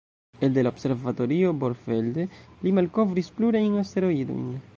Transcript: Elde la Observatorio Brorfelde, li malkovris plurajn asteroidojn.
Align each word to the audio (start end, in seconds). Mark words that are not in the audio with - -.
Elde 0.45 0.63
la 0.65 0.71
Observatorio 0.75 1.51
Brorfelde, 1.65 2.27
li 2.65 2.75
malkovris 2.79 3.31
plurajn 3.37 3.79
asteroidojn. 3.85 4.53